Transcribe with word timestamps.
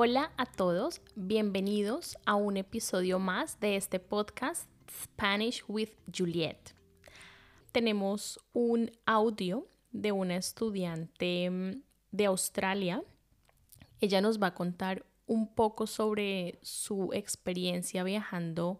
Hola 0.00 0.30
a 0.36 0.46
todos, 0.46 1.00
bienvenidos 1.16 2.16
a 2.24 2.36
un 2.36 2.56
episodio 2.56 3.18
más 3.18 3.58
de 3.58 3.74
este 3.74 3.98
podcast 3.98 4.70
Spanish 4.88 5.64
with 5.66 5.90
Juliet. 6.16 6.72
Tenemos 7.72 8.38
un 8.52 8.92
audio 9.06 9.66
de 9.90 10.12
una 10.12 10.36
estudiante 10.36 11.50
mm, 11.50 11.82
de 12.12 12.26
Australia. 12.26 13.02
Ella 14.00 14.20
nos 14.20 14.40
va 14.40 14.46
a 14.46 14.54
contar 14.54 15.04
un 15.26 15.52
poco 15.52 15.88
sobre 15.88 16.60
su 16.62 17.10
experiencia 17.12 18.04
viajando 18.04 18.78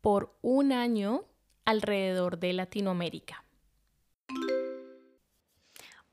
por 0.00 0.36
un 0.42 0.72
año 0.72 1.24
alrededor 1.64 2.40
de 2.40 2.52
Latinoamérica. 2.52 3.44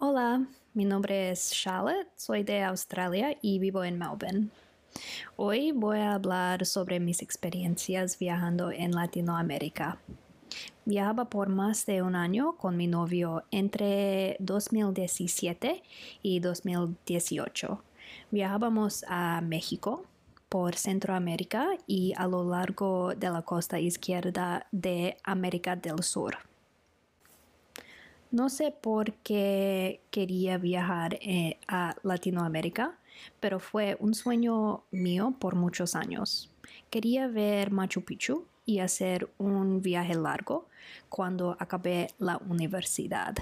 Hola, 0.02 0.48
mi 0.74 0.86
nombre 0.86 1.30
es 1.30 1.52
Charlotte, 1.52 2.08
soy 2.16 2.44
de 2.44 2.64
Australia 2.64 3.38
y 3.42 3.60
vivo 3.60 3.84
en 3.84 4.00
Melbourne. 4.00 4.48
Hoy 5.36 5.74
voy 5.74 5.98
a 5.98 6.14
hablar 6.14 6.66
sobre 6.66 7.02
mis 7.02 7.22
experiencias 7.22 8.18
viajando 8.18 8.72
en 8.72 8.94
Latinoamérica. 8.94 9.98
Viajaba 10.86 11.26
por 11.26 11.50
más 11.50 11.86
de 11.86 12.02
un 12.02 12.16
año 12.16 12.54
con 12.54 12.78
mi 12.78 12.88
novio 12.88 13.44
entre 13.52 14.38
2017 14.40 15.84
y 16.22 16.40
2018. 16.40 17.84
Viajábamos 18.32 19.04
a 19.06 19.42
México, 19.42 20.06
por 20.48 20.76
Centroamérica 20.78 21.72
y 21.88 22.14
a 22.16 22.26
lo 22.26 22.50
largo 22.50 23.16
de 23.16 23.30
la 23.32 23.42
costa 23.42 23.82
izquierda 23.82 24.66
de 24.72 25.18
América 25.26 25.76
del 25.76 26.04
Sur. 26.04 26.49
No 28.32 28.50
sé 28.50 28.72
por 28.72 29.14
qué 29.24 30.02
quería 30.12 30.60
viajar 30.60 31.16
eh, 31.16 31.58
a 31.68 31.96
Latinoamérica, 32.04 32.96
pero 33.40 33.60
fue 33.60 33.98
un 34.00 34.14
sueño 34.14 34.84
mío 34.92 35.34
por 35.40 35.56
muchos 35.56 35.96
años. 35.96 36.52
Quería 36.92 37.28
ver 37.28 37.72
Machu 37.72 38.04
Picchu 38.04 38.46
y 38.68 38.80
hacer 38.80 39.32
un 39.40 39.82
viaje 39.82 40.14
largo 40.14 40.68
cuando 41.10 41.58
acabé 41.58 42.10
la 42.20 42.38
universidad. 42.48 43.36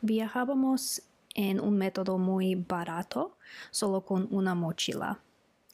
Viajábamos 0.00 1.02
en 1.34 1.58
un 1.58 1.76
método 1.76 2.18
muy 2.18 2.54
barato, 2.54 3.36
solo 3.72 4.02
con 4.02 4.28
una 4.30 4.54
mochila. 4.54 5.18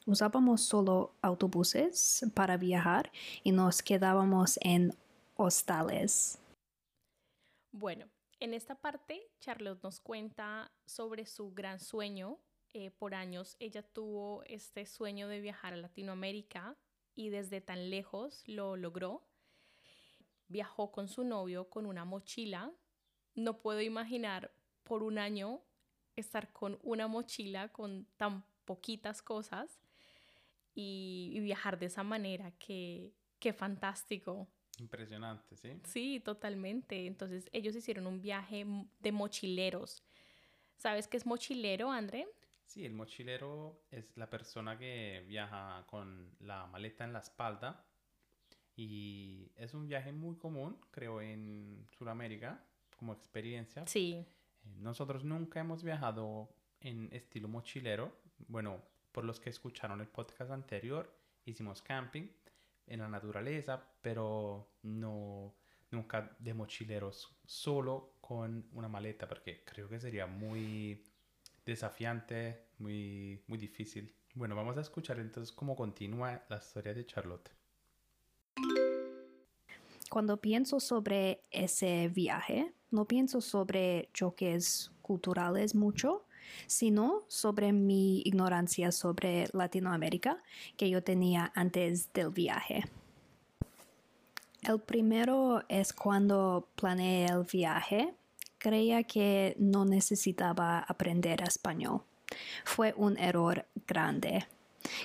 Usábamos 0.07 0.61
solo 0.61 1.11
autobuses 1.21 2.25
para 2.33 2.57
viajar 2.57 3.11
y 3.43 3.51
nos 3.51 3.83
quedábamos 3.83 4.57
en 4.63 4.95
hostales. 5.35 6.40
Bueno, 7.81 8.05
en 8.39 8.53
esta 8.53 8.75
parte, 8.75 9.31
Charlotte 9.39 9.81
nos 9.81 9.99
cuenta 9.99 10.71
sobre 10.85 11.25
su 11.25 11.51
gran 11.51 11.79
sueño. 11.79 12.37
Eh, 12.73 12.91
por 12.91 13.15
años 13.15 13.55
ella 13.59 13.81
tuvo 13.81 14.43
este 14.43 14.85
sueño 14.85 15.27
de 15.27 15.39
viajar 15.39 15.73
a 15.73 15.77
Latinoamérica 15.77 16.77
y 17.15 17.29
desde 17.29 17.59
tan 17.59 17.89
lejos 17.89 18.43
lo 18.45 18.77
logró. 18.77 19.25
Viajó 20.47 20.91
con 20.91 21.07
su 21.07 21.23
novio 21.23 21.71
con 21.71 21.87
una 21.87 22.05
mochila. 22.05 22.71
No 23.33 23.63
puedo 23.63 23.81
imaginar 23.81 24.53
por 24.83 25.01
un 25.01 25.17
año 25.17 25.63
estar 26.15 26.53
con 26.53 26.77
una 26.83 27.07
mochila 27.07 27.69
con 27.69 28.05
tan 28.15 28.45
poquitas 28.65 29.23
cosas 29.23 29.81
y, 30.75 31.35
viajar 31.39 31.79
de 31.79 31.87
esa 31.87 32.03
manera. 32.03 32.51
Qué, 32.59 33.15
qué 33.39 33.53
fantástico. 33.53 34.47
Impresionante, 34.81 35.55
¿sí? 35.57 35.79
Sí, 35.83 36.19
totalmente. 36.19 37.05
Entonces 37.05 37.47
ellos 37.51 37.75
hicieron 37.75 38.07
un 38.07 38.19
viaje 38.19 38.65
de 38.99 39.11
mochileros. 39.11 40.03
¿Sabes 40.75 41.07
qué 41.07 41.17
es 41.17 41.25
mochilero, 41.27 41.91
André? 41.91 42.27
Sí, 42.65 42.83
el 42.83 42.93
mochilero 42.93 43.83
es 43.91 44.17
la 44.17 44.27
persona 44.29 44.79
que 44.79 45.23
viaja 45.27 45.85
con 45.87 46.35
la 46.39 46.65
maleta 46.65 47.03
en 47.03 47.13
la 47.13 47.19
espalda 47.19 47.85
y 48.75 49.51
es 49.55 49.75
un 49.75 49.87
viaje 49.87 50.11
muy 50.11 50.37
común, 50.37 50.79
creo, 50.89 51.21
en 51.21 51.85
Sudamérica 51.95 52.65
como 52.97 53.13
experiencia. 53.13 53.85
Sí. 53.85 54.13
Eh, 54.13 54.25
nosotros 54.79 55.23
nunca 55.23 55.59
hemos 55.59 55.83
viajado 55.83 56.49
en 56.79 57.09
estilo 57.11 57.47
mochilero. 57.47 58.11
Bueno, 58.47 58.81
por 59.11 59.25
los 59.25 59.39
que 59.39 59.51
escucharon 59.51 60.01
el 60.01 60.07
podcast 60.07 60.49
anterior, 60.49 61.13
hicimos 61.45 61.83
camping 61.83 62.27
en 62.91 62.99
la 62.99 63.07
naturaleza, 63.07 63.81
pero 64.01 64.69
no 64.83 65.55
nunca 65.91 66.35
de 66.39 66.53
mochileros, 66.53 67.35
solo 67.45 68.13
con 68.21 68.65
una 68.73 68.87
maleta, 68.87 69.27
porque 69.27 69.63
creo 69.65 69.89
que 69.89 69.99
sería 69.99 70.25
muy 70.25 71.03
desafiante, 71.65 72.67
muy, 72.79 73.43
muy 73.47 73.57
difícil. 73.57 74.15
Bueno, 74.33 74.55
vamos 74.55 74.77
a 74.77 74.81
escuchar 74.81 75.19
entonces 75.19 75.53
cómo 75.53 75.75
continúa 75.75 76.43
la 76.49 76.57
historia 76.57 76.93
de 76.93 77.05
Charlotte. 77.05 77.51
Cuando 80.09 80.37
pienso 80.37 80.79
sobre 80.79 81.41
ese 81.51 82.09
viaje, 82.09 82.73
no 82.89 83.05
pienso 83.05 83.39
sobre 83.41 84.09
choques 84.13 84.91
culturales 85.01 85.75
mucho, 85.75 86.25
sino 86.67 87.21
sobre 87.27 87.73
mi 87.73 88.21
ignorancia 88.21 88.91
sobre 88.91 89.47
Latinoamérica 89.53 90.41
que 90.77 90.89
yo 90.89 91.03
tenía 91.03 91.51
antes 91.55 92.11
del 92.13 92.29
viaje. 92.29 92.83
El 94.61 94.79
primero 94.79 95.63
es 95.69 95.91
cuando 95.91 96.67
planeé 96.75 97.25
el 97.25 97.43
viaje, 97.51 98.13
creía 98.59 99.03
que 99.03 99.55
no 99.57 99.85
necesitaba 99.85 100.79
aprender 100.79 101.41
español. 101.41 102.01
Fue 102.63 102.93
un 102.95 103.17
error 103.17 103.65
grande. 103.87 104.45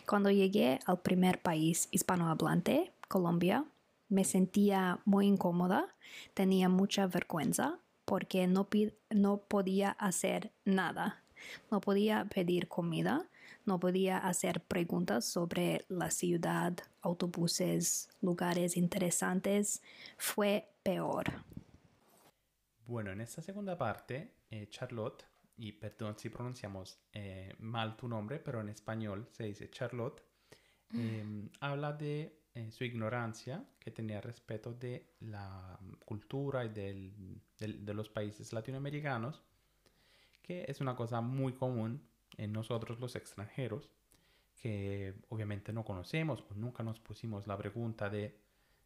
Cuando 0.06 0.30
llegué 0.30 0.78
al 0.84 1.00
primer 1.00 1.40
país 1.40 1.88
hispanohablante, 1.90 2.92
Colombia, 3.08 3.64
me 4.08 4.24
sentía 4.24 5.00
muy 5.04 5.26
incómoda, 5.26 5.94
tenía 6.34 6.68
mucha 6.68 7.06
vergüenza 7.06 7.78
porque 8.04 8.46
no, 8.46 8.68
no 9.10 9.38
podía 9.38 9.90
hacer 9.90 10.52
nada. 10.64 11.22
No 11.70 11.80
podía 11.80 12.24
pedir 12.24 12.68
comida, 12.68 13.28
no 13.64 13.80
podía 13.80 14.18
hacer 14.18 14.60
preguntas 14.60 15.24
sobre 15.24 15.84
la 15.88 16.10
ciudad, 16.10 16.74
autobuses, 17.02 18.08
lugares 18.22 18.76
interesantes. 18.76 19.82
Fue 20.16 20.68
peor. 20.82 21.24
Bueno, 22.86 23.10
en 23.10 23.20
esta 23.20 23.42
segunda 23.42 23.76
parte, 23.76 24.34
eh, 24.50 24.68
Charlotte, 24.68 25.24
y 25.56 25.72
perdón 25.72 26.16
si 26.16 26.28
pronunciamos 26.28 27.00
eh, 27.12 27.54
mal 27.58 27.96
tu 27.96 28.06
nombre, 28.06 28.38
pero 28.38 28.60
en 28.60 28.68
español 28.68 29.26
se 29.32 29.44
dice 29.44 29.68
Charlotte, 29.70 30.22
em, 30.92 31.48
habla 31.60 31.92
de 31.92 32.44
eh, 32.54 32.70
su 32.70 32.84
ignorancia 32.84 33.64
que 33.80 33.90
tenía 33.90 34.20
respecto 34.20 34.72
de 34.72 35.14
la 35.20 35.78
cultura 36.04 36.64
y 36.64 36.68
de 36.68 37.94
los 37.94 38.08
países 38.08 38.52
latinoamericanos 38.52 39.42
que 40.46 40.64
es 40.68 40.80
una 40.80 40.94
cosa 40.94 41.20
muy 41.20 41.52
común 41.54 42.08
en 42.36 42.52
nosotros 42.52 43.00
los 43.00 43.16
extranjeros, 43.16 43.90
que 44.60 45.14
obviamente 45.28 45.72
no 45.72 45.84
conocemos 45.84 46.44
o 46.50 46.54
nunca 46.54 46.82
nos 46.82 47.00
pusimos 47.00 47.46
la 47.46 47.56
pregunta 47.56 48.08
de 48.08 48.38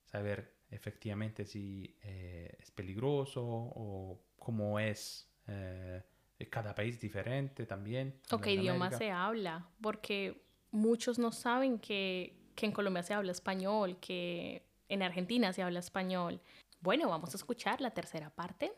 saber 0.05 0.57
efectivamente 0.71 1.45
si 1.45 1.97
eh, 2.03 2.57
es 2.59 2.71
peligroso 2.71 3.45
o 3.45 4.21
cómo 4.37 4.79
es 4.79 5.29
eh, 5.47 6.03
cada 6.49 6.75
país 6.75 6.99
diferente 6.99 7.67
también. 7.67 8.19
O 8.31 8.39
qué 8.39 8.55
idioma 8.55 8.91
se 8.91 9.11
habla, 9.11 9.69
porque 9.81 10.43
muchos 10.71 11.19
no 11.19 11.33
saben 11.33 11.79
que, 11.79 12.37
que 12.55 12.67
en 12.67 12.73
Colombia 12.73 13.03
se 13.03 13.15
habla 13.15 13.33
español, 13.33 13.99
que 14.01 14.65
en 14.89 15.03
Argentina 15.03 15.53
se 15.53 15.63
habla 15.63 15.81
español. 15.81 16.41
Bueno, 16.81 17.09
vamos 17.11 17.35
a 17.35 17.37
escuchar 17.37 17.81
la 17.81 17.91
tercera 17.91 18.31
parte. 18.31 18.73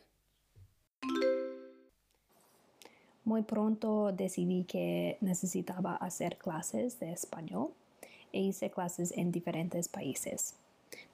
Muy 3.25 3.43
pronto 3.43 4.13
decidí 4.13 4.65
que 4.65 5.17
necesitaba 5.21 5.97
hacer 5.97 6.39
clases 6.39 6.99
de 6.99 7.13
español 7.13 7.71
e 8.33 8.41
hice 8.41 8.71
clases 8.71 9.13
en 9.17 9.31
diferentes 9.31 9.89
países. 9.89 10.57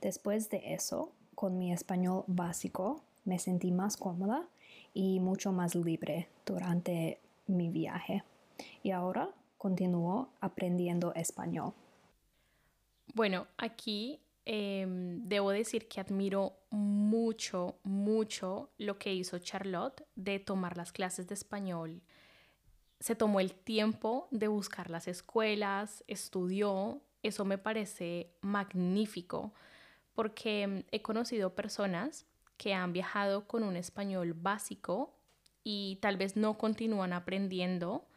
Después 0.00 0.48
de 0.48 0.74
eso, 0.74 1.12
con 1.34 1.58
mi 1.58 1.72
español 1.72 2.24
básico, 2.26 3.02
me 3.24 3.38
sentí 3.38 3.72
más 3.72 3.96
cómoda 3.96 4.46
y 4.94 5.20
mucho 5.20 5.52
más 5.52 5.74
libre 5.74 6.28
durante 6.46 7.18
mi 7.46 7.68
viaje. 7.68 8.22
Y 8.82 8.90
ahora 8.92 9.28
continúo 9.58 10.28
aprendiendo 10.40 11.12
español. 11.14 11.74
Bueno, 13.14 13.46
aquí 13.56 14.18
Em, 14.50 15.28
debo 15.28 15.50
decir 15.50 15.88
que 15.88 16.00
admiro 16.00 16.56
mucho, 16.70 17.78
mucho 17.82 18.70
lo 18.78 18.98
que 18.98 19.12
hizo 19.12 19.38
Charlotte 19.38 20.06
de 20.14 20.38
tomar 20.38 20.78
las 20.78 20.90
clases 20.90 21.28
de 21.28 21.34
español. 21.34 22.00
Se 22.98 23.14
tomó 23.14 23.40
el 23.40 23.52
tiempo 23.52 24.26
de 24.30 24.48
buscar 24.48 24.88
las 24.88 25.06
escuelas, 25.06 26.02
estudió, 26.06 27.02
eso 27.22 27.44
me 27.44 27.58
parece 27.58 28.32
magnífico, 28.40 29.52
porque 30.14 30.62
em, 30.62 30.82
he 30.92 31.02
conocido 31.02 31.54
personas 31.54 32.24
que 32.56 32.72
han 32.72 32.94
viajado 32.94 33.46
con 33.46 33.62
un 33.62 33.76
español 33.76 34.32
básico 34.32 35.14
y 35.62 35.98
tal 36.00 36.16
vez 36.16 36.38
no 36.38 36.56
continúan 36.56 37.12
aprendiendo. 37.12 38.08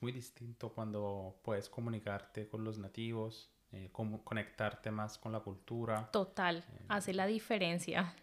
muy 0.00 0.12
distinto 0.12 0.72
cuando 0.72 1.38
puedes 1.42 1.68
comunicarte 1.68 2.48
con 2.48 2.64
los 2.64 2.78
nativos, 2.78 3.50
eh, 3.72 3.90
como 3.92 4.24
conectarte 4.24 4.90
más 4.90 5.18
con 5.18 5.32
la 5.32 5.40
cultura. 5.40 6.10
Total, 6.10 6.64
hace 6.88 7.12
la 7.12 7.26
diferencia. 7.26 8.14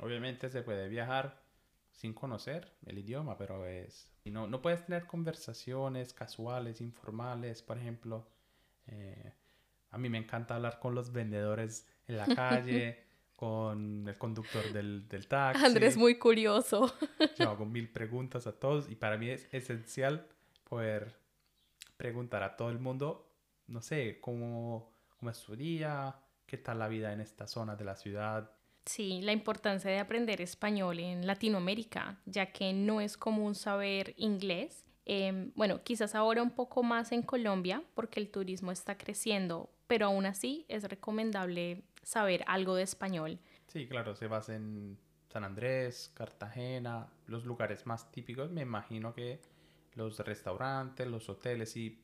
Obviamente 0.00 0.48
se 0.48 0.62
puede 0.62 0.88
viajar 0.88 1.42
sin 1.90 2.12
conocer 2.12 2.72
el 2.84 2.98
idioma, 2.98 3.38
pero 3.38 3.66
es... 3.66 4.10
No, 4.24 4.46
no 4.46 4.60
puedes 4.60 4.84
tener 4.84 5.06
conversaciones 5.06 6.12
casuales, 6.12 6.80
informales, 6.80 7.62
por 7.62 7.78
ejemplo. 7.78 8.26
Eh, 8.86 9.32
a 9.90 9.98
mí 9.98 10.08
me 10.08 10.18
encanta 10.18 10.56
hablar 10.56 10.80
con 10.80 10.94
los 10.94 11.12
vendedores 11.12 11.86
en 12.06 12.16
la 12.16 12.26
calle, 12.26 13.04
con 13.36 14.08
el 14.08 14.18
conductor 14.18 14.72
del, 14.72 15.08
del 15.08 15.28
taxi. 15.28 15.64
Andrés 15.64 15.96
muy 15.96 16.18
curioso. 16.18 16.92
Yo 17.38 17.48
hago 17.48 17.64
mil 17.64 17.88
preguntas 17.88 18.46
a 18.46 18.52
todos 18.52 18.90
y 18.90 18.96
para 18.96 19.16
mí 19.16 19.30
es 19.30 19.48
esencial 19.52 20.26
poder 20.64 21.16
preguntar 21.96 22.42
a 22.42 22.56
todo 22.56 22.70
el 22.70 22.78
mundo, 22.78 23.33
no 23.66 23.80
sé, 23.82 24.18
cómo, 24.20 24.92
cómo 25.18 25.30
es 25.30 25.36
su 25.36 25.56
día, 25.56 26.16
qué 26.46 26.58
tal 26.58 26.78
la 26.78 26.88
vida 26.88 27.12
en 27.12 27.20
esta 27.20 27.46
zona 27.46 27.76
de 27.76 27.84
la 27.84 27.96
ciudad, 27.96 28.50
Sí, 28.86 29.22
la 29.22 29.32
importancia 29.32 29.90
de 29.90 29.98
aprender 29.98 30.42
español 30.42 31.00
en 31.00 31.26
Latinoamérica, 31.26 32.20
ya 32.26 32.52
que 32.52 32.74
no 32.74 33.00
es 33.00 33.16
común 33.16 33.54
saber 33.54 34.14
inglés. 34.18 34.84
Em, 35.06 35.52
bueno, 35.54 35.82
quizás 35.82 36.14
ahora 36.14 36.42
un 36.42 36.50
poco 36.50 36.82
más 36.82 37.12
en 37.12 37.22
Colombia, 37.22 37.82
porque 37.94 38.20
el 38.20 38.30
turismo 38.30 38.72
está 38.72 38.98
creciendo, 38.98 39.70
pero 39.86 40.06
aún 40.06 40.26
así 40.26 40.66
es 40.68 40.84
recomendable 40.84 41.82
saber 42.02 42.44
algo 42.46 42.74
de 42.74 42.82
español. 42.82 43.38
Sí, 43.68 43.86
claro, 43.88 44.14
se 44.14 44.26
basa 44.26 44.54
en 44.54 44.98
San 45.28 45.44
Andrés, 45.44 46.12
Cartagena, 46.14 47.08
los 47.26 47.46
lugares 47.46 47.86
más 47.86 48.12
típicos. 48.12 48.50
Me 48.50 48.62
imagino 48.62 49.14
que 49.14 49.40
los 49.94 50.18
restaurantes, 50.18 51.06
los 51.06 51.28
hoteles, 51.30 51.72
sí 51.72 52.02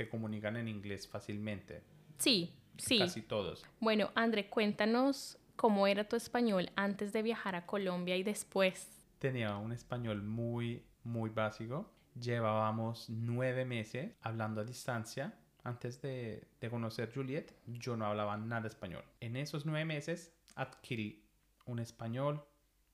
te, 0.00 0.08
comunican 0.08 0.56
en 0.56 0.68
inglés 0.68 1.06
fácilmente. 1.06 1.82
Sí, 2.18 2.54
sí. 2.78 2.98
Casi 2.98 3.22
todos. 3.22 3.64
Bueno, 3.80 4.10
André, 4.14 4.48
cuéntanos 4.48 5.38
cómo 5.56 5.86
era 5.86 6.08
tu 6.08 6.16
español 6.16 6.70
antes 6.76 7.12
de 7.12 7.22
viajar 7.22 7.54
a 7.54 7.66
Colombia 7.66 8.16
y 8.16 8.22
después. 8.22 8.88
Tenía 9.18 9.56
un 9.56 9.72
español 9.72 10.22
muy, 10.22 10.82
muy 11.04 11.30
básico. 11.30 11.92
Llevábamos 12.18 13.10
nueve 13.10 13.64
meses 13.64 14.12
hablando 14.22 14.62
a 14.62 14.64
distancia. 14.64 15.34
Antes 15.62 16.00
de, 16.00 16.48
de 16.58 16.70
conocer 16.70 17.12
Juliet, 17.14 17.52
yo 17.66 17.96
no 17.96 18.06
hablaba 18.06 18.38
nada 18.38 18.66
español. 18.66 19.04
En 19.20 19.36
esos 19.36 19.66
nueve 19.66 19.84
meses 19.84 20.32
adquirí 20.54 21.22
un 21.66 21.78
español 21.78 22.42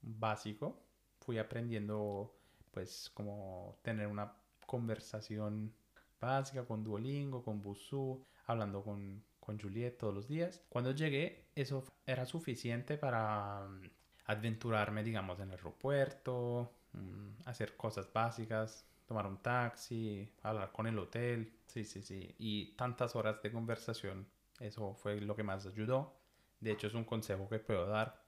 básico. 0.03 0.83
Fui 1.21 1.39
aprendiendo, 1.39 2.37
pues, 2.73 3.11
como 3.15 3.79
tener 3.83 4.09
una 4.09 4.35
conversación 4.67 5.73
básica 6.21 6.65
con 6.65 6.83
Duolingo, 6.83 7.43
con 7.43 7.63
Busuu, 7.63 8.25
hablando 8.47 8.83
con, 8.83 9.23
con 9.41 9.59
Juliet 9.59 9.97
todos 9.99 10.15
los 10.15 10.29
días. 10.29 10.63
Cuando 10.69 10.93
llegué, 10.93 11.47
eso 11.55 11.85
era 12.05 12.27
suficiente 12.27 12.99
para 12.99 13.67
um, 13.67 13.81
aventurarme, 14.27 15.03
digamos, 15.03 15.39
en 15.41 15.49
el 15.51 15.57
aeropuerto, 15.57 16.73
um, 16.95 17.35
hacer 17.45 17.77
cosas 17.77 18.13
básicas, 18.13 18.87
tomar 19.07 19.27
un 19.27 19.39
taxi, 19.39 20.29
hablar 20.43 20.73
con 20.73 20.87
el 20.87 20.99
hotel, 20.99 21.53
sí, 21.67 21.85
sí, 21.85 22.03
sí, 22.03 22.35
y 22.39 22.77
tantas 22.77 23.15
horas 23.15 23.41
de 23.43 23.53
conversación, 23.53 24.27
eso 24.59 24.95
fue 24.95 25.21
lo 25.21 25.37
que 25.37 25.45
más 25.45 25.67
ayudó. 25.67 26.19
De 26.61 26.73
hecho, 26.73 26.87
es 26.89 26.95
un 26.95 27.05
consejo 27.05 27.49
que 27.49 27.59
puedo 27.59 27.87
dar, 27.87 28.25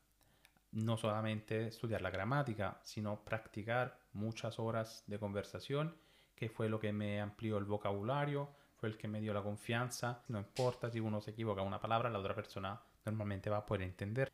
no 0.71 0.97
solamente 0.97 1.69
estudiar 1.69 2.03
la 2.03 2.11
gramática, 2.11 2.79
sino 2.83 3.25
practicar 3.25 3.99
muchas 4.13 4.59
horas 4.59 5.03
de 5.07 5.19
conversación, 5.19 5.97
que 6.39 6.49
fue 6.49 6.69
lo 6.69 6.79
que 6.79 6.93
me 6.93 7.21
amplió 7.21 7.59
el 7.59 7.65
vocabulario, 7.65 8.49
fue 8.77 8.89
el 8.89 8.97
que 8.97 9.09
me 9.09 9.21
dio 9.21 9.35
la 9.35 9.43
confianza. 9.43 10.23
No 10.29 10.39
importa 10.39 10.89
si 10.89 11.01
uno 11.01 11.21
se 11.21 11.33
equivoca 11.33 11.63
una 11.63 11.81
palabra, 11.81 12.09
la 12.11 12.21
otra 12.21 12.35
persona 12.35 12.81
normalmente 13.05 13.51
va 13.51 13.59
a 13.59 13.67
poder 13.67 13.83
entender. 13.83 14.29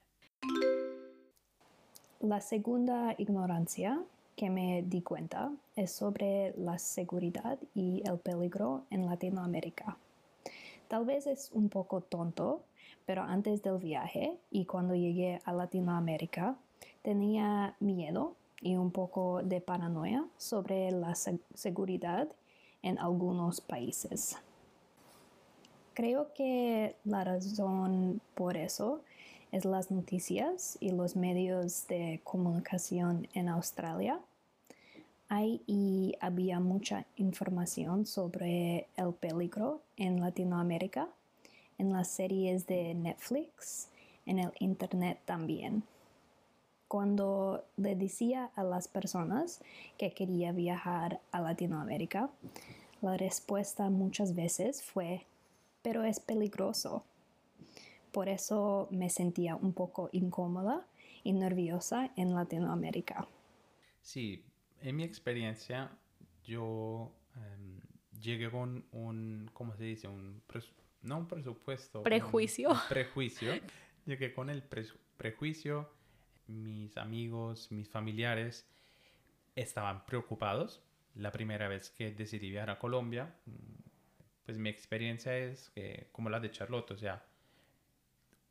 La 2.20 2.40
segunda 2.42 3.14
ignorancia 3.16 4.02
que 4.36 4.50
me 4.50 4.82
di 4.82 5.00
cuenta 5.00 5.50
es 5.76 5.92
sobre 5.92 6.52
la 6.58 6.78
seguridad 6.78 7.58
y 7.74 8.02
el 8.06 8.18
peligro 8.18 8.84
en 8.90 9.06
Latinoamérica. 9.06 9.96
Tal 10.88 11.06
vez 11.06 11.26
es 11.26 11.50
un 11.52 11.70
poco 11.70 12.02
tonto, 12.02 12.64
pero 13.06 13.22
antes 13.22 13.62
del 13.62 13.78
viaje 13.78 14.36
y 14.50 14.66
cuando 14.66 14.94
llegué 14.94 15.40
a 15.44 15.52
Latinoamérica 15.52 16.56
tenía 17.02 17.76
miedo 17.80 18.36
y 18.64 18.76
un 18.76 18.90
poco 18.90 19.43
de 19.43 19.61
paranoia 19.61 20.25
sobre 20.38 20.90
la 20.90 21.14
seguridad 21.14 22.28
en 22.82 22.99
algunos 22.99 23.61
países. 23.61 24.37
Creo 25.93 26.32
que 26.32 26.96
la 27.05 27.25
razón 27.25 28.22
por 28.34 28.56
eso 28.56 29.02
es 29.52 29.66
las 29.66 29.90
noticias 29.90 30.78
y 30.81 30.90
los 30.93 31.14
medios 31.14 31.87
de 31.88 32.22
comunicación 32.25 33.28
en 33.34 33.50
Australia. 33.50 34.19
Hay 35.28 35.60
y 35.67 36.14
había 36.20 36.58
mucha 36.58 37.05
información 37.17 38.06
sobre 38.06 38.88
el 38.96 39.12
peligro 39.12 39.82
en 39.99 40.20
Latinoamérica, 40.20 41.08
en 41.76 41.93
las 41.93 42.08
series 42.08 42.67
de 42.67 42.94
Netflix, 42.94 43.88
en 44.25 44.38
el 44.38 44.52
Internet 44.58 45.20
también. 45.26 45.84
Cuando 46.88 47.64
le 47.76 47.96
decía 47.96 48.50
a 48.54 48.62
las 48.62 48.88
personas 48.88 49.62
que 49.98 50.12
quería 50.12 50.52
viajar 50.52 51.20
a 51.32 51.40
Latinoamérica, 51.40 52.31
la 53.02 53.16
respuesta 53.16 53.90
muchas 53.90 54.34
veces 54.34 54.82
fue, 54.82 55.26
pero 55.82 56.04
es 56.04 56.20
peligroso. 56.20 57.04
Por 58.12 58.28
eso 58.28 58.88
me 58.90 59.10
sentía 59.10 59.56
un 59.56 59.72
poco 59.72 60.08
incómoda 60.12 60.86
y 61.25 61.32
nerviosa 61.32 62.12
en 62.16 62.34
Latinoamérica. 62.34 63.26
Sí, 64.00 64.44
en 64.81 64.96
mi 64.96 65.04
experiencia 65.04 65.90
yo 66.44 67.10
em, 67.34 67.81
llegué 68.20 68.50
con 68.50 68.84
un, 68.92 69.50
¿cómo 69.52 69.75
se 69.75 69.84
dice? 69.84 70.08
Un 70.08 70.42
no 71.04 71.19
un 71.19 71.28
presupuesto. 71.28 72.02
Prejuicio. 72.02 72.70
Un, 72.70 72.78
prejuicio. 72.88 73.52
llegué 74.06 74.32
con 74.32 74.50
el 74.50 74.62
prejuicio. 75.16 75.90
Mis 76.46 76.96
amigos, 76.96 77.70
mis 77.70 77.88
familiares 77.88 78.67
estaban 79.55 80.05
preocupados 80.05 80.82
la 81.14 81.31
primera 81.31 81.69
vez 81.69 81.91
que 81.91 82.11
decidí 82.11 82.51
viajar 82.51 82.70
a 82.70 82.79
Colombia, 82.79 83.34
pues 84.44 84.58
mi 84.58 84.69
experiencia 84.69 85.36
es 85.36 85.70
que, 85.70 86.08
como 86.13 86.29
la 86.29 86.41
de 86.41 86.51
Charlotte, 86.51 86.91
o 86.91 86.96
sea, 86.96 87.24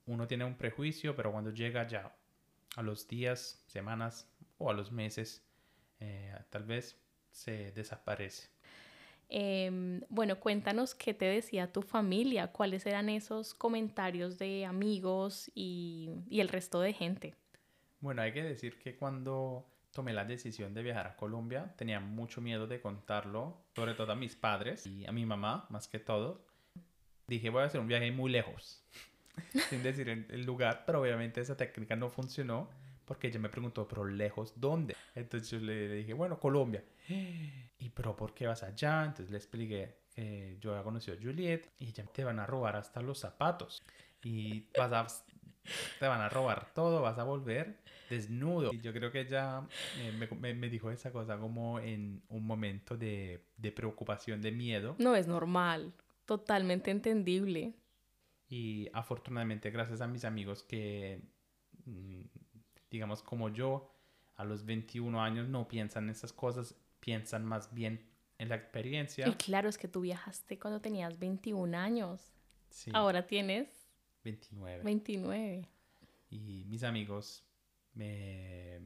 uno 0.06 0.28
tiene 0.28 0.46
un 0.46 0.56
prejuicio, 0.56 1.16
pero 1.16 1.32
cuando 1.32 1.52
llega 1.52 1.88
ya 1.88 2.16
a 2.76 2.82
los 2.82 3.08
días, 3.08 3.64
semanas 3.68 4.28
o 4.58 4.70
a 4.70 4.74
los 4.74 4.92
meses, 4.92 5.44
eh, 6.00 6.36
tal 6.50 6.64
vez 6.64 6.98
se 7.32 7.72
desaparece. 7.72 8.50
Em, 9.30 10.02
bueno, 10.10 10.40
cuéntanos 10.40 10.96
qué 10.96 11.14
te 11.14 11.26
decía 11.26 11.72
tu 11.72 11.82
familia, 11.82 12.48
cuáles 12.52 12.86
eran 12.86 13.10
esos 13.10 13.54
comentarios 13.54 14.38
de 14.38 14.66
amigos 14.66 15.52
y 15.56 16.10
el 16.32 16.50
resto 16.50 16.82
de 16.82 16.94
gente. 16.94 17.36
Bueno, 18.04 18.22
hay 18.22 18.34
que 18.34 18.44
decir 18.44 18.78
que 18.80 18.98
cuando 18.98 19.66
tomé 19.94 20.12
la 20.12 20.26
decisión 20.26 20.74
de 20.74 20.84
viajar 20.84 21.08
a 21.08 21.16
Colombia. 21.16 21.74
Tenía 21.78 22.02
mucho 22.02 22.42
miedo 22.42 22.68
de 22.68 22.82
contarlo, 22.82 23.56
sobre 23.76 23.94
todo 23.94 24.12
a 24.12 24.16
mis 24.16 24.36
padres 24.36 24.86
y 24.86 25.06
a 25.06 25.14
mi 25.14 25.26
mamá, 25.26 25.68
más 25.70 25.88
que 25.88 26.00
todo. 26.00 26.46
Dije, 27.28 27.50
voy 27.50 27.62
a 27.62 27.68
hacer 27.68 27.80
un 27.80 27.88
viaje 27.88 28.12
muy 28.12 28.30
lejos, 28.30 28.84
sin 29.70 29.84
decir 29.84 30.10
el 30.10 30.46
lugar, 30.46 30.84
pero 30.86 31.00
obviamente 31.00 31.40
esa 31.40 31.56
técnica 31.56 31.96
no 31.96 32.10
funcionó 32.10 32.70
porque 33.06 33.28
ella 33.28 33.40
me 33.40 33.48
preguntó, 33.48 33.88
pero 33.88 34.04
lejos, 34.04 34.54
¿dónde? 34.58 34.98
Entonces 35.16 35.50
yo 35.50 35.60
le 35.60 35.96
dije, 35.96 36.12
bueno, 36.12 36.38
Colombia. 36.42 36.84
¿Y 37.08 37.90
pero 37.94 38.18
por 38.18 38.34
qué 38.34 38.48
vas 38.48 38.64
allá? 38.64 39.06
Entonces 39.06 39.30
le 39.30 39.38
expliqué 39.38 39.96
que 40.14 40.58
yo 40.60 40.72
había 40.72 40.84
conocido 40.84 41.18
a 41.18 41.22
Juliet 41.22 41.70
y 41.80 41.94
ya 41.94 42.04
te 42.04 42.26
van 42.26 42.40
a 42.40 42.46
robar 42.46 42.76
hasta 42.76 43.02
los 43.02 43.20
zapatos 43.20 43.82
y 44.24 44.68
vas 44.78 44.92
a, 44.92 45.08
te 46.00 46.08
van 46.08 46.22
a 46.22 46.30
robar 46.30 46.74
todo, 46.74 47.02
vas 47.02 47.18
a 47.18 47.24
volver 47.24 47.84
desnudo. 48.10 48.74
Y 48.74 48.82
yo 48.82 48.94
creo 48.94 49.12
que 49.12 49.22
ella 49.22 49.68
eh, 49.98 50.12
me, 50.12 50.54
me, 50.54 50.70
dijo 50.70 50.92
esa 50.92 51.12
cosa 51.12 51.38
como 51.38 51.80
en 51.80 52.22
un 52.30 52.46
momento 52.46 52.98
de, 52.98 53.46
de 53.58 53.72
preocupación, 53.72 54.42
de 54.42 54.52
miedo. 54.52 54.96
No 55.00 55.16
es 55.16 55.28
normal, 55.28 55.94
totalmente 56.26 56.92
entendible. 56.92 57.74
Y 58.50 58.90
afortunadamente, 58.94 59.72
gracias 59.72 60.02
a 60.02 60.08
mis 60.08 60.26
amigos 60.26 60.64
que, 60.64 61.22
mm, 61.86 62.22
digamos, 62.92 63.24
como 63.24 63.50
yo, 63.50 63.90
a 64.36 64.44
los 64.44 64.66
21 64.66 65.22
años 65.22 65.48
no 65.48 65.68
piensan 65.68 66.06
en 66.06 66.10
esas 66.12 66.34
cosas, 66.34 66.76
piensan 67.00 67.46
más 67.46 67.74
bien 67.74 68.06
en 68.38 68.50
la 68.50 68.56
experiencia. 68.56 69.28
Y 69.28 69.34
claro, 69.34 69.70
es 69.70 69.78
que 69.78 69.88
tú 69.88 70.02
viajaste 70.02 70.60
cuando 70.60 70.82
tenías 70.82 71.18
21 71.18 71.76
años. 71.76 72.34
Sí. 72.70 72.92
Ahora 72.94 73.28
tienes 73.28 73.83
29. 74.24 74.84
29. 74.84 75.70
Y 76.30 76.66
mis 76.66 76.84
amigos 76.84 77.44
me, 77.94 78.80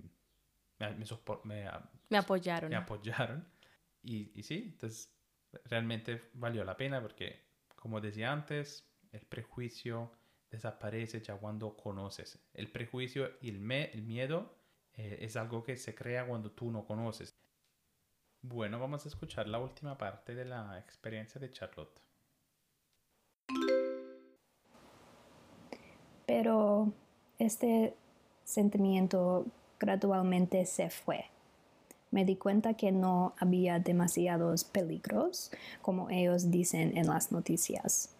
me, 0.80 0.96
me, 1.44 1.72
me 2.10 2.18
apoyaron. 2.18 2.70
Me 2.70 2.76
apoyaron. 2.76 3.48
Y, 4.04 4.32
y, 4.36 4.44
sí, 4.44 4.70
entonces 4.74 5.14
realmente 5.66 6.30
valió 6.34 6.64
la 6.64 6.78
pena 6.78 7.02
porque, 7.02 7.42
como 7.76 8.02
decía 8.02 8.32
antes, 8.32 8.88
el 9.12 9.22
prejuicio 9.22 10.12
desaparece 10.50 11.22
ya 11.22 11.36
cuando 11.36 11.76
conoces. 11.76 12.40
El 12.54 12.72
prejuicio 12.72 13.38
y 13.42 13.50
el, 13.50 13.72
el 13.72 14.02
miedo 14.04 14.58
eh, 14.94 15.20
es 15.22 15.36
algo 15.36 15.64
que 15.64 15.78
se 15.78 15.94
crea 15.94 16.26
cuando 16.26 16.52
tú 16.52 16.72
no 16.72 16.86
conoces. 16.86 17.36
Bueno, 18.42 18.80
vamos 18.80 19.06
a 19.06 19.10
escuchar 19.10 19.48
la 19.48 19.60
última 19.60 19.98
parte 19.98 20.36
de 20.36 20.46
la 20.46 20.80
experiencia 20.80 21.40
de 21.40 21.52
Charlotte. 21.52 22.00
Pero 26.38 26.94
este 27.40 27.96
sentimiento 28.46 29.48
gradualmente 29.80 30.68
se 30.68 30.92
fue. 30.92 31.26
Me 32.12 32.26
di 32.26 32.36
cuenta 32.36 32.76
que 32.76 32.92
no 32.92 33.34
había 33.40 33.80
demasiados 33.80 34.64
peligros, 34.64 35.50
como 35.82 36.12
ellos 36.12 36.52
dicen 36.52 36.96
en 36.96 37.08
las 37.08 37.32
noticias. 37.32 38.12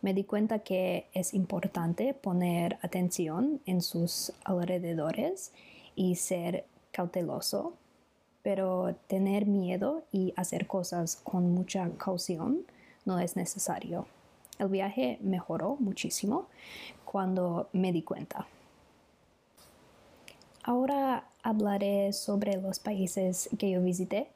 Me 0.00 0.14
di 0.14 0.24
cuenta 0.24 0.60
que 0.60 1.08
es 1.12 1.34
importante 1.34 2.14
poner 2.14 2.78
atención 2.80 3.60
en 3.66 3.82
sus 3.82 4.32
alrededores 4.42 5.52
y 5.94 6.14
ser 6.14 6.64
cauteloso, 6.92 7.74
pero 8.42 8.94
tener 9.06 9.44
miedo 9.44 10.04
y 10.12 10.32
hacer 10.34 10.66
cosas 10.66 11.16
con 11.16 11.52
mucha 11.52 11.90
caución 11.98 12.62
no 13.04 13.18
es 13.18 13.36
necesario. 13.36 14.06
El 14.60 14.68
viaje 14.68 15.18
mejoró 15.22 15.76
muchísimo 15.80 16.46
cuando 17.06 17.70
me 17.72 17.92
di 17.92 18.02
cuenta. 18.02 18.46
Ahora 20.62 21.24
hablaré 21.42 22.12
sobre 22.12 22.60
los 22.60 22.78
países 22.78 23.48
que 23.58 23.70
yo 23.70 23.80
visité 23.80 24.28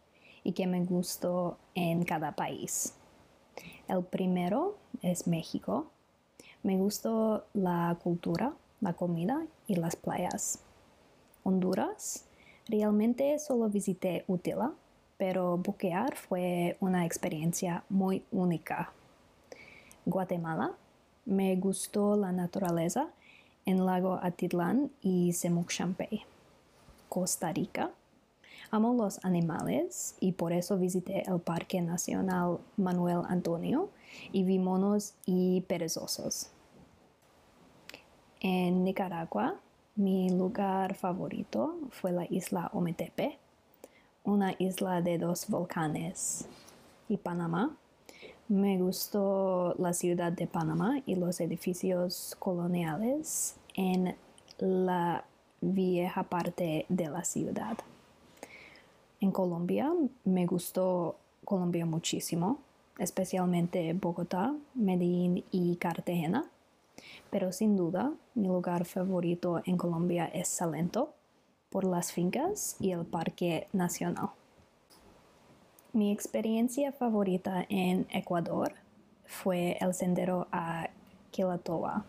y 0.43 0.53
que 0.53 0.67
me 0.67 0.83
gustó 0.83 1.59
en 1.75 2.05
cada 2.05 2.33
país. 2.33 2.95
El 3.87 4.03
primero 4.03 4.79
es 5.03 5.27
México. 5.27 5.91
Me 6.63 6.79
gustó 6.79 7.45
la 7.53 7.99
cultura, 8.03 8.55
la 8.81 8.95
comida 8.95 9.45
y 9.67 9.75
las 9.75 9.95
playas. 9.95 10.59
Honduras. 11.43 12.25
Realmente 12.67 13.39
solo 13.39 13.69
visité 13.69 14.25
Utila, 14.27 14.73
pero 15.19 15.59
buquear 15.59 16.17
fue 16.17 16.79
una 16.81 17.05
experiencia 17.05 17.85
muy 17.91 18.25
única. 18.33 18.91
Guatemala. 20.07 20.73
Me 21.25 21.57
gustó 21.57 22.17
la 22.17 22.33
naturaleza 22.33 23.09
en 23.67 23.87
Lago 23.87 24.19
Atitlán 24.23 24.91
y 25.03 25.33
Semuc 25.33 25.71
Champey. 25.71 26.23
Costa 27.09 27.53
Rica. 27.53 27.91
Amo 28.71 28.93
los 28.95 29.25
animales 29.25 30.17
y 30.21 30.33
por 30.33 30.53
eso 30.53 30.77
visité 30.77 31.23
el 31.29 31.39
Parque 31.39 31.81
Nacional 31.81 32.59
Manuel 32.77 33.23
Antonio 33.29 33.89
y 34.33 34.43
vi 34.43 34.59
monos 34.59 35.15
y 35.27 35.61
perezosos. 35.63 36.51
En 38.41 38.85
Nicaragua, 38.85 39.55
mi 39.97 40.29
lugar 40.29 40.97
favorito 40.97 41.77
fue 41.91 42.11
la 42.11 42.27
isla 42.29 42.69
Ometepe, 42.73 43.39
una 44.25 44.55
isla 44.59 45.01
de 45.01 45.19
dos 45.19 45.49
volcanes. 45.49 46.47
Y 47.09 47.17
Panamá, 47.17 47.77
me 48.49 48.79
gustó 48.79 49.75
la 49.79 49.93
ciudad 49.93 50.33
de 50.33 50.47
Panamá 50.47 51.03
y 51.07 51.15
los 51.15 51.41
edificios 51.41 52.37
coloniales 52.39 53.57
en 53.75 54.17
la 54.59 55.25
vieja 55.61 56.25
parte 56.25 56.87
de 56.89 57.09
la 57.09 57.25
ciudad. 57.25 57.79
En 59.21 59.31
Colombia 59.33 59.93
me 60.25 60.47
gustó 60.47 61.17
Colombia 61.45 61.87
muchísimo, 61.87 62.59
especialmente 62.99 63.93
Bogotá, 63.95 64.55
Medellín 64.75 65.45
y 65.51 65.77
Cartagena. 65.77 66.45
Pero 67.31 67.53
sin 67.53 67.77
duda, 67.77 68.13
mi 68.35 68.49
lugar 68.49 68.85
favorito 68.85 69.63
en 69.65 69.77
Colombia 69.77 70.27
es 70.27 70.49
Salento, 70.49 71.15
por 71.71 71.85
las 71.85 72.13
fincas 72.13 72.77
y 72.79 72.93
el 72.93 73.05
Parque 73.05 73.67
Nacional. 73.73 74.31
Mi 75.95 76.11
experiencia 76.11 76.91
favorita 76.91 77.67
en 77.69 78.09
Ecuador 78.11 78.73
fue 79.27 79.79
el 79.81 79.95
sendero 79.95 80.49
a 80.51 80.91
Quilatoa. 81.31 82.05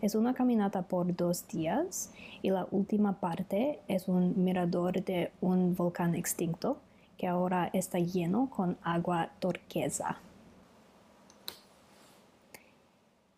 Es 0.00 0.14
una 0.14 0.34
caminata 0.34 0.82
por 0.82 1.16
dos 1.16 1.48
días 1.48 2.12
y 2.42 2.50
la 2.50 2.68
última 2.70 3.18
parte 3.18 3.80
es 3.88 4.06
un 4.06 4.44
mirador 4.44 5.02
de 5.02 5.32
un 5.40 5.74
volcán 5.74 6.14
extinto 6.14 6.78
que 7.16 7.26
ahora 7.26 7.70
está 7.72 7.98
lleno 7.98 8.48
con 8.50 8.78
agua 8.84 9.32
turquesa. 9.40 10.20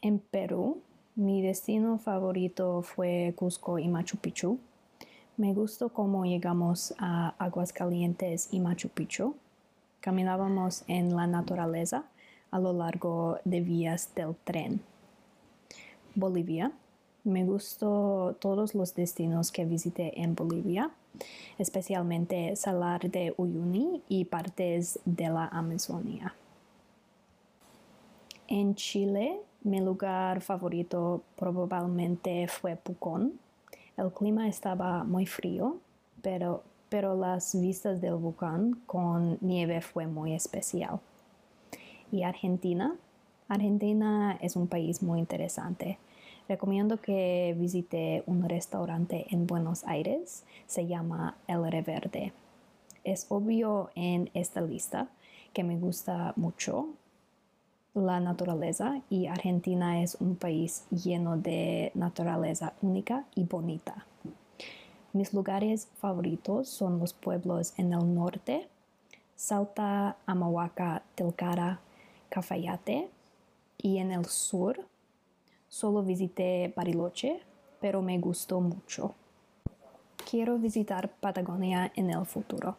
En 0.03 0.19
Perú, 0.19 0.83
mi 1.15 1.41
destino 1.41 1.97
favorito 1.97 2.83
fue 2.83 3.33
Cusco 3.35 3.79
y 3.79 3.89
Machu 3.89 4.19
Picchu. 4.19 4.59
Me 5.39 5.55
gustó 5.55 5.89
cómo 5.89 6.27
llegamos 6.27 6.95
a 6.99 7.31
Aguascalientes 7.39 8.51
y 8.53 8.61
Machu 8.61 8.91
Picchu 8.91 9.37
Caminábamos 10.01 10.85
en 10.87 11.15
la 11.15 11.27
naturaleza 11.27 12.05
a 12.51 12.59
lo 12.59 12.73
largo 12.73 13.39
de 13.45 13.61
vías 13.61 14.15
del 14.15 14.35
tren. 14.45 14.81
Bolivia. 16.15 16.73
Me 17.23 17.45
gustó 17.45 18.35
todos 18.41 18.75
los 18.75 18.95
destinos 18.95 19.53
que 19.53 19.67
visité 19.67 20.23
en 20.23 20.35
Bolivia, 20.35 20.91
especialmente 21.59 22.57
Salar 22.57 23.11
de 23.11 23.35
Uyuni 23.37 24.03
y 24.09 24.25
partes 24.25 24.99
de 25.05 25.29
la 25.29 25.47
Amazonia. 25.49 26.35
En 28.49 28.75
Chile, 28.75 29.39
mi 29.63 29.81
lugar 29.81 30.41
favorito 30.41 31.23
probablemente 31.37 32.49
fue 32.49 32.75
Pucón. 32.75 33.39
El 33.99 34.11
clima 34.13 34.49
estaba 34.49 35.05
muy 35.05 35.27
frío, 35.27 35.77
pero 36.23 36.63
pero 36.91 37.17
las 37.17 37.59
vistas 37.59 38.03
del 38.03 38.17
volcán 38.17 38.83
con 38.85 39.39
nieve 39.41 39.81
fue 39.81 40.07
muy 40.07 40.35
especial. 40.35 41.01
Y 42.13 42.25
Argentina. 42.25 42.95
Argentina 43.49 44.37
es 44.43 44.57
un 44.57 44.67
país 44.67 45.03
muy 45.03 45.21
interesante. 45.21 45.99
Recomiendo 46.49 47.01
que 47.01 47.55
visite 47.59 48.25
un 48.27 48.49
restaurante 48.49 49.27
en 49.31 49.47
Buenos 49.47 49.85
Aires, 49.85 50.45
se 50.67 50.87
llama 50.87 51.37
El 51.47 51.71
Reverde. 51.71 52.33
Es 53.05 53.27
obvio 53.29 53.91
en 53.95 54.31
esta 54.35 54.61
lista 54.61 55.09
que 55.53 55.65
me 55.65 55.79
gusta 55.79 56.33
mucho 56.37 56.89
la 57.95 58.21
naturaleza 58.21 59.01
y 59.11 59.27
Argentina 59.27 60.03
es 60.03 60.17
un 60.21 60.37
país 60.37 60.85
lleno 60.91 61.37
de 61.37 61.91
naturaleza 61.95 62.73
única 62.83 63.25
y 63.35 63.45
bonita. 63.45 64.07
Mis 65.13 65.35
lugares 65.35 65.89
favoritos 66.01 66.69
son 66.69 66.99
los 66.99 67.13
pueblos 67.13 67.75
en 67.77 67.93
el 67.93 68.15
norte, 68.15 68.69
Salta, 69.35 70.17
Amahuaca, 70.27 71.03
Tilcara, 71.15 71.81
Cafayate, 72.29 73.11
y 73.79 73.99
en 73.99 74.13
el 74.13 74.27
sur 74.27 74.87
solo 75.69 76.03
visité 76.03 76.73
Bariloche, 76.77 77.41
pero 77.81 78.03
me 78.03 78.19
gustó 78.19 78.61
mucho. 78.61 79.15
Quiero 80.31 80.59
visitar 80.59 81.09
Patagonia 81.09 81.91
en 81.97 82.11
el 82.11 82.27
futuro. 82.27 82.77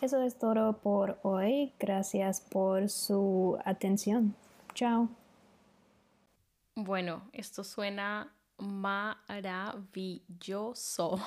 Eso 0.00 0.20
es 0.22 0.38
todo 0.38 0.78
por 0.78 1.18
hoy. 1.22 1.72
Gracias 1.78 2.40
por 2.40 2.88
su 2.88 3.58
atención. 3.64 4.34
Chao. 4.74 5.08
Bueno, 6.74 7.22
esto 7.32 7.62
suena 7.62 8.32
maravilloso. 8.58 11.20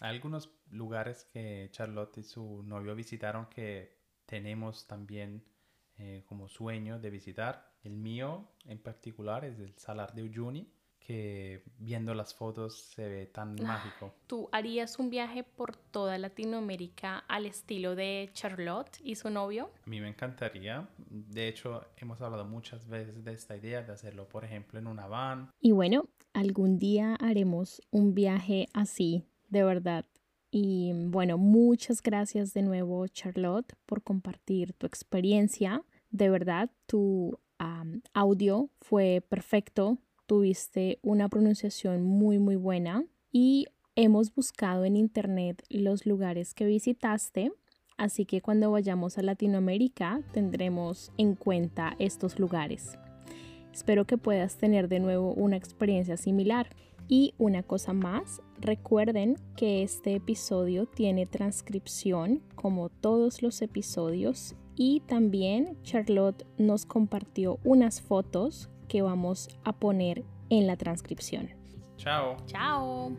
Algunos 0.00 0.50
lugares 0.70 1.24
que 1.32 1.68
Charlotte 1.70 2.18
y 2.18 2.24
su 2.24 2.62
novio 2.62 2.94
visitaron 2.94 3.46
que 3.46 3.96
tenemos 4.26 4.86
también 4.86 5.42
eh, 5.98 6.24
como 6.26 6.48
sueño 6.48 6.98
de 6.98 7.10
visitar. 7.10 7.72
El 7.82 7.96
mío 7.96 8.50
en 8.64 8.82
particular 8.82 9.44
es 9.44 9.60
el 9.60 9.78
Salar 9.78 10.14
de 10.14 10.24
Uyuni 10.24 10.73
que 11.04 11.62
viendo 11.78 12.14
las 12.14 12.34
fotos 12.34 12.78
se 12.94 13.06
ve 13.06 13.26
tan 13.26 13.56
ah, 13.60 13.62
mágico. 13.62 14.14
¿Tú 14.26 14.48
harías 14.52 14.98
un 14.98 15.10
viaje 15.10 15.44
por 15.44 15.76
toda 15.76 16.16
Latinoamérica 16.16 17.18
al 17.28 17.44
estilo 17.44 17.94
de 17.94 18.30
Charlotte 18.32 18.98
y 19.02 19.14
su 19.16 19.28
novio? 19.28 19.70
A 19.86 19.90
mí 19.90 20.00
me 20.00 20.08
encantaría. 20.08 20.88
De 20.96 21.46
hecho, 21.46 21.84
hemos 21.98 22.20
hablado 22.22 22.46
muchas 22.46 22.88
veces 22.88 23.22
de 23.22 23.34
esta 23.34 23.54
idea 23.54 23.82
de 23.82 23.92
hacerlo, 23.92 24.26
por 24.26 24.44
ejemplo, 24.44 24.78
en 24.78 24.86
una 24.86 25.06
van. 25.06 25.50
Y 25.60 25.72
bueno, 25.72 26.08
algún 26.32 26.78
día 26.78 27.16
haremos 27.20 27.82
un 27.90 28.14
viaje 28.14 28.66
así, 28.72 29.26
de 29.50 29.62
verdad. 29.62 30.06
Y 30.50 30.92
bueno, 30.94 31.36
muchas 31.36 32.02
gracias 32.02 32.54
de 32.54 32.62
nuevo, 32.62 33.06
Charlotte, 33.08 33.74
por 33.84 34.02
compartir 34.02 34.72
tu 34.72 34.86
experiencia. 34.86 35.82
De 36.10 36.30
verdad, 36.30 36.70
tu 36.86 37.38
audio 38.12 38.70
fue 38.80 39.24
perfecto 39.28 39.98
tuviste 40.26 40.98
una 41.02 41.28
pronunciación 41.28 42.02
muy 42.02 42.38
muy 42.38 42.56
buena 42.56 43.04
y 43.30 43.66
hemos 43.96 44.34
buscado 44.34 44.84
en 44.84 44.96
internet 44.96 45.62
los 45.68 46.06
lugares 46.06 46.54
que 46.54 46.66
visitaste 46.66 47.52
Así 47.96 48.24
que 48.24 48.40
cuando 48.40 48.70
vayamos 48.70 49.18
a 49.18 49.22
Latinoamérica 49.22 50.20
tendremos 50.32 51.12
en 51.16 51.34
cuenta 51.34 51.94
estos 51.98 52.38
lugares. 52.38 52.98
Espero 53.72 54.04
que 54.04 54.18
puedas 54.18 54.56
tener 54.56 54.88
de 54.88 55.00
nuevo 55.00 55.32
una 55.32 55.56
experiencia 55.56 56.16
similar. 56.16 56.68
Y 57.06 57.34
una 57.36 57.62
cosa 57.62 57.92
más, 57.92 58.40
recuerden 58.58 59.36
que 59.56 59.82
este 59.82 60.14
episodio 60.14 60.86
tiene 60.86 61.26
transcripción 61.26 62.42
como 62.54 62.88
todos 62.88 63.42
los 63.42 63.60
episodios 63.60 64.54
y 64.74 65.00
también 65.00 65.76
Charlotte 65.82 66.46
nos 66.56 66.86
compartió 66.86 67.58
unas 67.62 68.00
fotos 68.00 68.70
que 68.94 69.02
vamos 69.02 69.48
a 69.64 69.72
poner 69.72 70.22
en 70.50 70.68
la 70.68 70.76
transcripción. 70.76 71.50
Chao. 71.96 72.36
Chao. 72.46 73.10